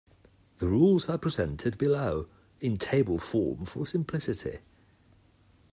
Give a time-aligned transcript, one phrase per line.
[0.57, 2.27] The rules are presented below,
[2.59, 4.57] in table form for simplicity.